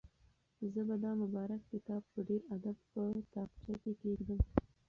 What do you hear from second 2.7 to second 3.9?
په تاقچه